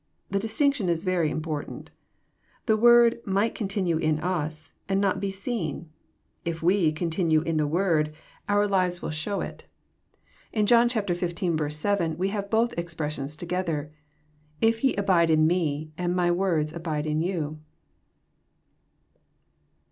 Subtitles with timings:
[0.31, 1.91] The distinction is very important.
[2.65, 5.91] The word" might continue In us," and not be seen.
[6.43, 8.07] If we" continue in the word,"
[8.49, 8.63] our JOHN, CHAP.
[8.63, 8.69] Yin.
[8.71, 9.65] 105 liyes will show it.
[10.55, 11.71] Tn John xv.
[11.73, 13.91] 7, we bare both expressions together:
[14.25, 14.29] '*
[14.59, 17.61] If ye abide in Me, and My words abide in yon."